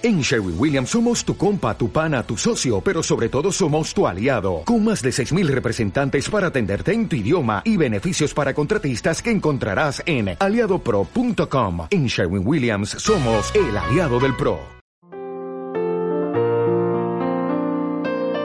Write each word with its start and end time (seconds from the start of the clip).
En 0.00 0.20
Sherwin 0.20 0.54
Williams 0.56 0.90
somos 0.90 1.24
tu 1.24 1.36
compa, 1.36 1.76
tu 1.76 1.90
pana, 1.90 2.22
tu 2.22 2.36
socio, 2.36 2.80
pero 2.80 3.02
sobre 3.02 3.28
todo 3.28 3.50
somos 3.50 3.92
tu 3.92 4.06
aliado, 4.06 4.62
con 4.64 4.84
más 4.84 5.02
de 5.02 5.10
6.000 5.10 5.48
representantes 5.48 6.30
para 6.30 6.46
atenderte 6.46 6.92
en 6.92 7.08
tu 7.08 7.16
idioma 7.16 7.62
y 7.64 7.76
beneficios 7.76 8.32
para 8.32 8.54
contratistas 8.54 9.20
que 9.20 9.32
encontrarás 9.32 10.00
en 10.06 10.36
aliadopro.com. 10.38 11.88
En 11.90 12.06
Sherwin 12.06 12.46
Williams 12.46 12.90
somos 12.90 13.52
el 13.56 13.76
aliado 13.76 14.20
del 14.20 14.36
PRO. 14.36 14.60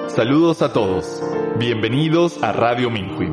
Saludos 0.08 0.64
a 0.64 0.74
todos, 0.74 1.22
bienvenidos 1.60 2.42
a 2.42 2.52
Radio 2.52 2.90
Minhui. 2.90 3.32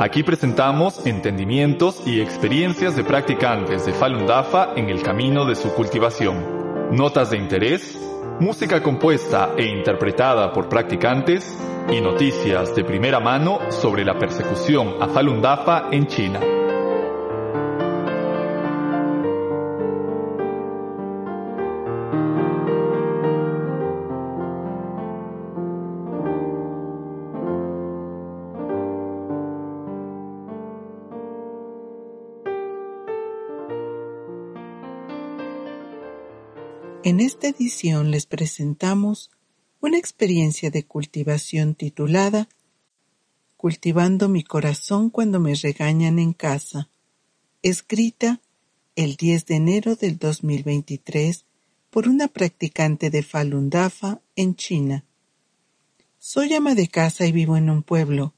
Aquí 0.00 0.24
presentamos 0.24 1.06
entendimientos 1.06 2.02
y 2.04 2.20
experiencias 2.20 2.96
de 2.96 3.04
practicantes 3.04 3.86
de 3.86 3.92
Falun 3.92 4.26
Dafa 4.26 4.74
en 4.74 4.88
el 4.88 5.02
camino 5.02 5.44
de 5.44 5.54
su 5.54 5.72
cultivación 5.72 6.58
notas 6.92 7.30
de 7.30 7.36
interés, 7.36 7.96
música 8.40 8.82
compuesta 8.82 9.54
e 9.56 9.66
interpretada 9.66 10.52
por 10.52 10.68
practicantes 10.68 11.56
y 11.88 12.00
noticias 12.00 12.74
de 12.74 12.84
primera 12.84 13.20
mano 13.20 13.60
sobre 13.70 14.04
la 14.04 14.18
persecución 14.18 14.96
a 15.00 15.08
Falun 15.08 15.40
Dafa 15.40 15.88
en 15.90 16.06
China. 16.06 16.59
En 37.02 37.20
esta 37.20 37.48
edición 37.48 38.10
les 38.10 38.26
presentamos 38.26 39.30
una 39.80 39.96
experiencia 39.96 40.70
de 40.70 40.84
cultivación 40.84 41.74
titulada 41.74 42.46
Cultivando 43.56 44.28
mi 44.28 44.44
corazón 44.44 45.08
cuando 45.08 45.40
me 45.40 45.54
regañan 45.54 46.18
en 46.18 46.34
casa, 46.34 46.90
escrita 47.62 48.42
el 48.96 49.16
10 49.16 49.46
de 49.46 49.54
enero 49.54 49.96
del 49.96 50.18
2023 50.18 51.46
por 51.88 52.06
una 52.06 52.28
practicante 52.28 53.08
de 53.08 53.22
Falun 53.22 53.70
Dafa 53.70 54.20
en 54.36 54.54
China. 54.54 55.06
Soy 56.18 56.52
ama 56.52 56.74
de 56.74 56.88
casa 56.88 57.24
y 57.24 57.32
vivo 57.32 57.56
en 57.56 57.70
un 57.70 57.82
pueblo. 57.82 58.34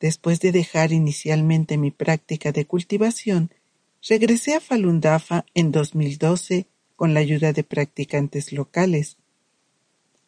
Después 0.00 0.40
de 0.40 0.50
dejar 0.50 0.90
inicialmente 0.90 1.78
mi 1.78 1.92
práctica 1.92 2.50
de 2.50 2.66
cultivación, 2.66 3.52
regresé 4.02 4.56
a 4.56 4.60
Falun 4.60 5.00
Dafa 5.00 5.46
en 5.54 5.70
2012 5.70 6.66
con 7.00 7.14
la 7.14 7.20
ayuda 7.20 7.54
de 7.54 7.64
practicantes 7.64 8.52
locales. 8.52 9.16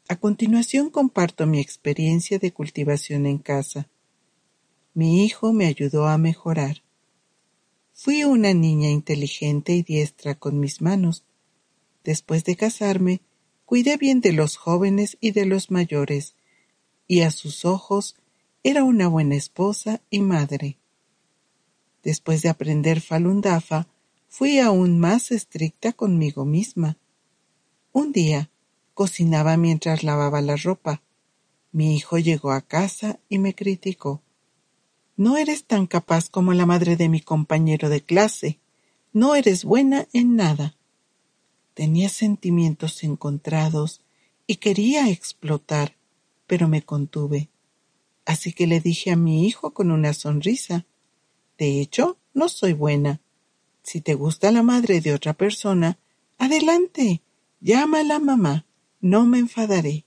A 0.09 0.17
continuación 0.17 0.89
comparto 0.89 1.47
mi 1.47 1.61
experiencia 1.61 2.39
de 2.39 2.51
cultivación 2.51 3.27
en 3.27 3.37
casa. 3.37 3.91
Mi 4.95 5.23
hijo 5.23 5.53
me 5.53 5.67
ayudó 5.67 6.07
a 6.07 6.17
mejorar. 6.17 6.83
Fui 7.93 8.25
una 8.25 8.55
niña 8.55 8.89
inteligente 8.89 9.75
y 9.75 9.83
diestra 9.83 10.35
con 10.35 10.61
mis 10.61 10.81
manos. 10.81 11.25
Después 12.05 12.43
de 12.45 12.57
casarme, 12.57 13.21
cuidé 13.67 13.99
bien 13.99 14.23
de 14.23 14.33
los 14.33 14.57
jóvenes 14.57 15.19
y 15.21 15.33
de 15.33 15.45
los 15.45 15.71
mayores, 15.71 16.37
y 17.07 17.21
a 17.21 17.31
sus 17.31 17.67
ojos 17.67 18.17
era 18.63 18.83
una 18.83 19.09
buena 19.09 19.35
esposa 19.35 20.01
y 20.09 20.23
madre. 20.23 20.79
Después 22.03 22.41
de 22.41 22.49
aprender 22.49 23.03
Falun 23.03 23.43
Dafa, 23.43 23.89
fui 24.35 24.61
aún 24.61 24.99
más 24.99 25.31
estricta 25.31 25.93
conmigo 25.93 26.47
misma. 26.47 26.97
Un 27.93 28.13
día 28.13 28.51
cocinaba 28.95 29.59
mientras 29.59 30.05
lavaba 30.05 30.41
la 30.41 30.57
ropa. 30.57 31.03
Mi 31.71 31.95
hijo 31.95 32.17
llegó 32.17 32.53
a 32.53 32.63
casa 32.63 33.21
y 33.29 33.39
me 33.39 33.55
criticó. 33.55 34.23
No 35.19 35.37
eres 35.37 35.67
tan 35.67 35.87
capaz 35.87 36.31
como 36.31 36.55
la 36.55 36.65
madre 36.65 36.97
de 36.97 37.11
mi 37.11 37.21
compañero 37.21 37.91
de 37.91 38.01
clase. 38.01 38.59
No 39.13 39.35
eres 39.35 39.67
buena 39.67 40.09
en 40.15 40.35
nada. 40.35 40.79
Tenía 41.75 42.09
sentimientos 42.09 43.05
encontrados 43.05 44.01
y 44.47 44.57
quería 44.57 45.11
explotar, 45.11 45.99
pero 46.47 46.69
me 46.69 46.81
contuve. 46.81 47.51
Así 48.25 48.55
que 48.55 48.67
le 48.67 48.81
dije 48.81 49.11
a 49.11 49.17
mi 49.17 49.47
hijo 49.47 49.75
con 49.75 49.91
una 49.91 50.15
sonrisa 50.15 50.87
De 51.59 51.83
hecho, 51.83 52.17
no 52.33 52.49
soy 52.49 52.73
buena. 52.73 53.22
Si 53.83 54.01
te 54.01 54.15
gusta 54.15 54.51
la 54.51 54.63
madre 54.63 55.01
de 55.01 55.13
otra 55.13 55.33
persona, 55.33 55.99
adelante, 56.39 57.23
llámala 57.61 58.19
mamá, 58.19 58.67
no 59.01 59.27
me 59.27 59.39
enfadaré. 59.39 60.07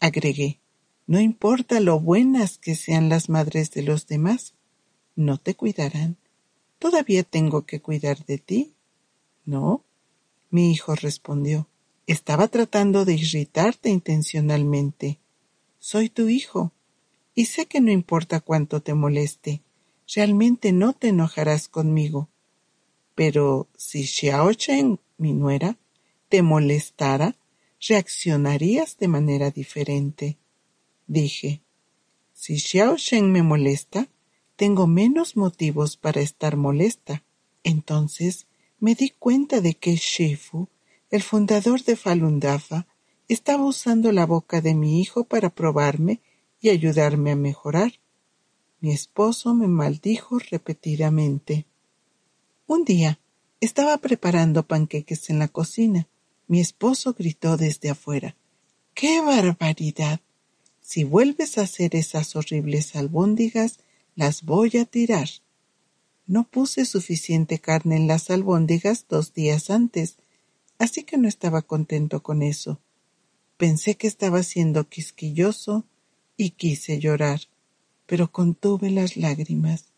Agregué, 0.00 0.60
no 1.06 1.20
importa 1.20 1.80
lo 1.80 2.00
buenas 2.00 2.58
que 2.58 2.74
sean 2.74 3.08
las 3.08 3.28
madres 3.28 3.70
de 3.70 3.82
los 3.82 4.06
demás, 4.06 4.54
no 5.14 5.38
te 5.38 5.54
cuidarán. 5.54 6.16
Todavía 6.78 7.22
tengo 7.22 7.66
que 7.66 7.80
cuidar 7.80 8.24
de 8.24 8.38
ti. 8.38 8.74
¿No? 9.44 9.84
Mi 10.50 10.72
hijo 10.72 10.94
respondió. 10.94 11.68
Estaba 12.06 12.48
tratando 12.48 13.04
de 13.04 13.14
irritarte 13.14 13.90
intencionalmente. 13.90 15.20
Soy 15.78 16.08
tu 16.08 16.28
hijo, 16.28 16.72
y 17.34 17.46
sé 17.46 17.66
que 17.66 17.80
no 17.80 17.90
importa 17.90 18.40
cuánto 18.40 18.82
te 18.82 18.94
moleste, 18.94 19.62
realmente 20.12 20.72
no 20.72 20.92
te 20.92 21.08
enojarás 21.08 21.68
conmigo. 21.68 22.28
Pero 23.14 23.68
si 23.76 24.06
Xiao 24.06 24.52
Chen, 24.54 25.00
mi 25.18 25.32
nuera, 25.32 25.78
te 26.28 26.42
molestara, 26.42 27.36
reaccionarías 27.88 28.96
de 28.98 29.08
manera 29.08 29.50
diferente. 29.50 30.38
Dije, 31.06 31.62
si 32.32 32.58
Xiao 32.58 32.96
Shen 32.96 33.30
me 33.30 33.42
molesta, 33.42 34.08
tengo 34.56 34.86
menos 34.86 35.36
motivos 35.36 35.96
para 35.96 36.20
estar 36.20 36.56
molesta. 36.56 37.22
Entonces 37.64 38.46
me 38.80 38.94
di 38.94 39.10
cuenta 39.10 39.60
de 39.60 39.74
que 39.74 39.96
Shifu, 39.96 40.68
el 41.10 41.22
fundador 41.22 41.84
de 41.84 41.96
Falun 41.96 42.40
Dafa, 42.40 42.86
estaba 43.28 43.64
usando 43.64 44.10
la 44.12 44.26
boca 44.26 44.60
de 44.60 44.74
mi 44.74 45.00
hijo 45.00 45.24
para 45.24 45.50
probarme 45.50 46.20
y 46.60 46.70
ayudarme 46.70 47.32
a 47.32 47.36
mejorar. 47.36 48.00
Mi 48.80 48.92
esposo 48.92 49.54
me 49.54 49.68
maldijo 49.68 50.38
repetidamente. 50.38 51.66
Un 52.74 52.86
día 52.86 53.20
estaba 53.60 53.98
preparando 53.98 54.66
panqueques 54.66 55.28
en 55.28 55.38
la 55.38 55.48
cocina. 55.48 56.08
Mi 56.48 56.58
esposo 56.58 57.12
gritó 57.12 57.58
desde 57.58 57.90
afuera. 57.90 58.34
¡Qué 58.94 59.20
barbaridad! 59.20 60.20
Si 60.80 61.04
vuelves 61.04 61.58
a 61.58 61.64
hacer 61.64 61.94
esas 61.94 62.34
horribles 62.34 62.96
albóndigas, 62.96 63.78
las 64.14 64.42
voy 64.44 64.78
a 64.78 64.86
tirar. 64.86 65.28
No 66.26 66.44
puse 66.44 66.86
suficiente 66.86 67.58
carne 67.58 67.96
en 67.96 68.06
las 68.06 68.30
albóndigas 68.30 69.04
dos 69.06 69.34
días 69.34 69.68
antes, 69.68 70.16
así 70.78 71.04
que 71.04 71.18
no 71.18 71.28
estaba 71.28 71.60
contento 71.60 72.22
con 72.22 72.42
eso. 72.42 72.80
Pensé 73.58 73.96
que 73.96 74.06
estaba 74.06 74.42
siendo 74.42 74.88
quisquilloso 74.88 75.84
y 76.38 76.52
quise 76.52 76.98
llorar, 76.98 77.42
pero 78.06 78.32
contuve 78.32 78.90
las 78.90 79.18
lágrimas. 79.18 79.92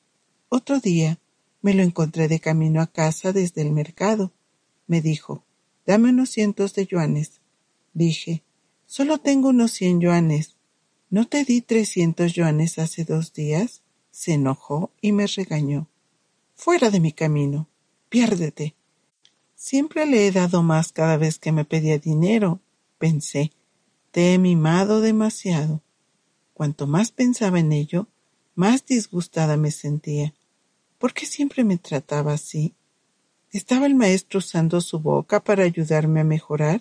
Otro 0.49 0.81
día 0.81 1.21
me 1.65 1.73
lo 1.73 1.83
encontré 1.83 2.29
de 2.29 2.41
camino 2.41 2.83
a 2.83 2.89
casa 2.89 3.33
desde 3.33 3.63
el 3.63 3.73
mercado. 3.73 4.35
Me 4.87 5.01
dijo, 5.01 5.47
dame 5.87 6.11
unos 6.11 6.29
cientos 6.29 6.75
de 6.75 6.85
yuanes. 6.85 7.41
Dije, 7.95 8.43
solo 8.85 9.17
tengo 9.17 9.49
unos 9.49 9.71
cien 9.71 9.99
yuanes. 9.99 10.57
¿No 11.09 11.27
te 11.27 11.43
di 11.43 11.63
trescientos 11.63 12.35
yuanes 12.35 12.79
hace 12.79 13.07
dos 13.07 13.33
días? 13.33 13.81
Se 14.11 14.35
enojó 14.35 14.93
y 15.01 15.13
me 15.13 15.27
regañó. 15.27 15.89
Fuera 16.55 16.91
de 16.91 17.01
mi 17.01 17.13
camino. 17.13 17.67
Piérdete. 18.11 18.75
Siempre 19.55 20.05
le 20.05 20.27
he 20.27 20.33
dado 20.33 20.63
más 20.63 20.93
cada 20.93 21.17
vez 21.17 21.39
que 21.39 21.51
me 21.51 21.65
pedía 21.65 21.99
dinero, 21.99 22.61
pensé. 22.99 23.53
Te 24.11 24.35
he 24.35 24.39
mimado 24.39 25.01
demasiado. 25.01 25.81
Cuanto 26.53 26.87
más 26.87 27.11
pensaba 27.11 27.59
en 27.59 27.73
ello, 27.73 28.07
más 28.55 28.85
disgustada 28.85 29.57
me 29.57 29.71
sentía. 29.71 30.35
¿Por 31.05 31.13
qué 31.13 31.27
siempre 31.27 31.65
me 31.65 31.77
trataba 31.77 32.33
así? 32.33 32.73
¿Estaba 33.53 33.85
el 33.85 33.95
maestro 33.95 34.39
usando 34.39 34.81
su 34.81 35.01
boca 35.01 35.45
para 35.45 35.63
ayudarme 35.63 36.21
a 36.21 36.25
mejorar? 36.25 36.81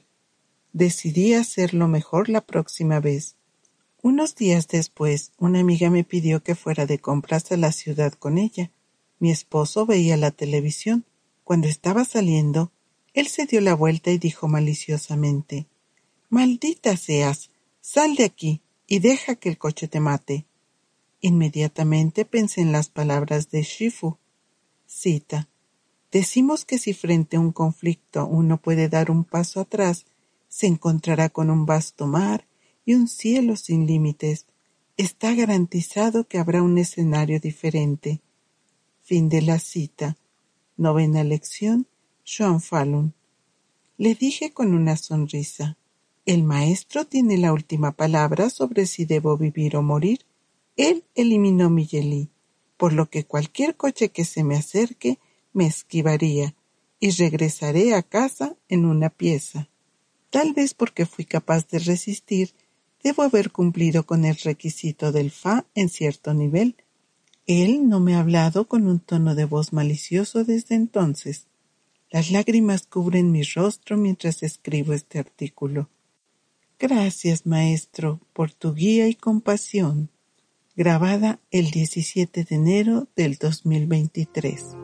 Decidí 0.72 1.34
hacerlo 1.34 1.90
mejor 1.90 2.30
la 2.30 2.40
próxima 2.40 3.02
vez. 3.02 3.36
Unos 4.02 4.36
días 4.36 4.70
después, 4.70 5.34
una 5.40 5.60
amiga 5.60 5.90
me 5.90 6.06
pidió 6.06 6.42
que 6.42 6.56
fuera 6.56 6.86
de 6.86 7.00
compras 7.00 7.52
a 7.52 7.58
la 7.58 7.74
ciudad 7.74 8.14
con 8.14 8.38
ella. 8.38 8.72
Mi 9.20 9.30
esposo 9.30 9.86
veía 9.86 10.16
la 10.16 10.32
televisión. 10.32 11.04
Cuando 11.44 11.68
estaba 11.68 12.06
saliendo, 12.06 12.72
él 13.14 13.28
se 13.28 13.46
dio 13.46 13.60
la 13.60 13.76
vuelta 13.76 14.10
y 14.10 14.20
dijo 14.20 14.48
maliciosamente 14.48 15.66
Maldita 16.30 16.96
seas. 16.96 17.50
Sal 17.82 18.16
de 18.16 18.24
aquí 18.24 18.62
y 18.88 19.00
deja 19.00 19.36
que 19.36 19.50
el 19.50 19.58
coche 19.58 19.90
te 19.90 20.00
mate. 20.00 20.46
Inmediatamente 21.26 22.26
pensé 22.26 22.60
en 22.60 22.74
las 22.74 22.90
palabras 22.90 23.50
de 23.50 23.62
Shifu. 23.62 24.18
Cita. 24.86 25.48
Decimos 26.12 26.66
que 26.66 26.78
si 26.78 26.94
frente 26.94 27.38
a 27.38 27.40
un 27.40 27.54
conflicto 27.54 28.28
uno 28.28 28.58
puede 28.58 28.90
dar 28.90 29.10
un 29.10 29.24
paso 29.24 29.62
atrás, 29.62 30.06
se 30.50 30.68
encontrará 30.68 31.30
con 31.30 31.50
un 31.50 31.66
vasto 31.66 32.08
mar 32.08 32.46
y 32.86 32.96
un 32.96 33.08
cielo 33.08 33.56
sin 33.56 33.88
límites. 33.88 34.48
Está 34.98 35.34
garantizado 35.34 36.28
que 36.28 36.40
habrá 36.40 36.62
un 36.62 36.78
escenario 36.78 37.40
diferente. 37.40 38.20
Fin 39.02 39.30
de 39.30 39.44
la 39.44 39.60
cita. 39.60 40.18
Novena 40.76 41.24
lección. 41.24 41.88
Joan 42.26 42.60
Falun. 42.60 43.14
Le 43.98 44.14
dije 44.14 44.52
con 44.52 44.74
una 44.74 44.98
sonrisa. 44.98 45.78
El 46.26 46.44
maestro 46.44 47.06
tiene 47.06 47.38
la 47.38 47.54
última 47.54 47.94
palabra 47.94 48.50
sobre 48.50 48.86
si 48.86 49.06
debo 49.06 49.38
vivir 49.38 49.78
o 49.78 49.82
morir. 49.82 50.26
Él 50.76 51.04
eliminó 51.16 51.70
mi 51.70 51.86
yelí, 51.86 52.30
por 52.78 52.94
lo 52.94 53.10
que 53.10 53.26
cualquier 53.26 53.76
coche 53.76 54.10
que 54.10 54.26
se 54.26 54.44
me 54.44 54.56
acerque 54.56 55.20
me 55.54 55.68
esquivaría 55.68 56.56
y 57.00 57.12
regresaré 57.12 57.94
a 57.94 58.02
casa 58.02 58.56
en 58.70 58.86
una 58.86 59.10
pieza. 59.10 59.70
Tal 60.30 60.54
vez 60.54 60.74
porque 60.74 61.06
fui 61.06 61.26
capaz 61.26 61.68
de 61.68 61.80
resistir, 61.80 62.54
debo 63.04 63.22
haber 63.22 63.52
cumplido 63.52 64.06
con 64.06 64.26
el 64.26 64.36
requisito 64.38 65.12
del 65.12 65.30
fa 65.30 65.66
en 65.76 65.90
cierto 65.90 66.34
nivel. 66.34 66.76
Él 67.46 67.88
no 67.88 68.00
me 68.00 68.16
ha 68.16 68.22
hablado 68.22 68.68
con 68.68 68.88
un 68.88 69.00
tono 69.00 69.36
de 69.36 69.46
voz 69.46 69.74
malicioso 69.74 70.44
desde 70.44 70.76
entonces. 70.76 71.48
Las 72.10 72.32
lágrimas 72.32 72.88
cubren 72.88 73.32
mi 73.32 73.44
rostro 73.44 73.98
mientras 73.98 74.44
escribo 74.44 74.94
este 74.94 75.20
artículo. 75.20 75.90
Gracias, 76.80 77.46
maestro, 77.46 78.20
por 78.34 78.52
tu 78.52 78.74
guía 78.74 79.08
y 79.08 79.16
compasión. 79.16 80.10
Grabada 80.76 81.40
el 81.52 81.70
17 81.70 82.46
de 82.46 82.56
enero 82.56 83.08
del 83.16 83.38
2023. 83.38 84.76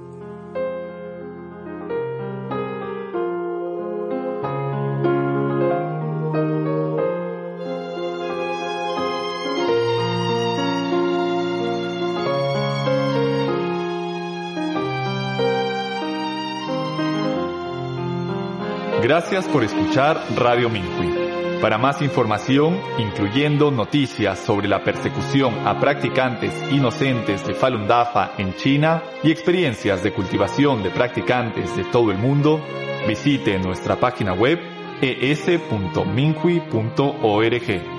Gracias 19.02 19.48
por 19.48 19.64
escuchar 19.64 20.24
Radio 20.36 20.70
Minhui. 20.70 21.19
Para 21.62 21.78
más 21.78 22.02
información, 22.02 22.80
incluyendo 22.98 23.70
noticias 23.70 24.40
sobre 24.40 24.70
la 24.70 24.82
persecución 24.82 25.68
a 25.68 25.78
practicantes 25.78 26.54
inocentes 26.72 27.46
de 27.46 27.54
Falun 27.54 27.86
Dafa 27.86 28.32
en 28.38 28.56
China 28.56 29.04
y 29.24 29.32
experiencias 29.32 30.02
de 30.02 30.14
cultivación 30.14 30.84
de 30.84 30.90
practicantes 30.90 31.76
de 31.76 31.84
todo 31.84 32.12
el 32.12 32.18
mundo, 32.18 32.62
visite 33.06 33.60
nuestra 33.60 34.00
página 34.00 34.34
web 34.34 34.58
es.minhui.org. 35.02 37.99